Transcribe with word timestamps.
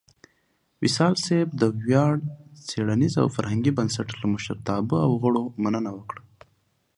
وصال 0.81 1.13
صېب 1.25 1.47
د 1.61 1.63
ویاړ 1.83 2.13
څیړنیز 2.67 3.13
او 3.21 3.27
فرهنګي 3.35 3.71
بنسټ 3.77 4.07
لۀ 4.19 4.25
مشرتابۀ 4.33 4.97
او 5.05 5.11
غړو 5.21 5.43
مننه 5.63 5.91
وکړه 5.97 6.21